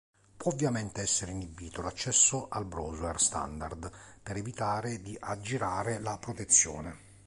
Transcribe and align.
Può 0.35 0.51
ovviamente 0.51 1.01
essere 1.01 1.29
inibito 1.31 1.83
l'accesso 1.83 2.47
al 2.49 2.65
browser 2.65 3.21
standard 3.21 3.91
per 4.23 4.35
evitare 4.35 4.99
di 4.99 5.15
aggirare 5.19 5.99
la 5.99 6.17
protezione. 6.17 6.97